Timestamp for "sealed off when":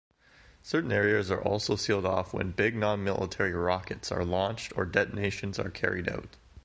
1.75-2.49